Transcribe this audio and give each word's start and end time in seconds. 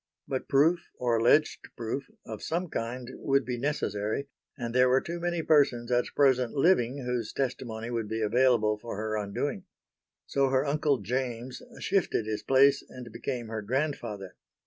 But 0.27 0.49
proof, 0.49 0.89
or 0.97 1.15
alleged 1.17 1.67
proof, 1.77 2.07
of 2.25 2.41
some 2.41 2.69
kind 2.69 3.07
would 3.17 3.45
be 3.45 3.59
necessary 3.59 4.27
and 4.57 4.73
there 4.73 4.89
were 4.89 4.99
too 4.99 5.19
many 5.19 5.43
persons 5.43 5.91
at 5.91 6.05
present 6.15 6.53
living 6.55 7.05
whose 7.05 7.31
testimony 7.31 7.91
would 7.91 8.07
be 8.07 8.23
available 8.23 8.79
for 8.79 8.97
her 8.97 9.15
undoing. 9.15 9.65
So 10.25 10.49
her 10.49 10.65
uncle 10.65 10.97
James 11.01 11.61
shifted 11.79 12.25
his 12.25 12.41
place 12.41 12.81
and 12.89 13.11
became 13.11 13.49
her 13.49 13.61
grandfather. 13.61 14.33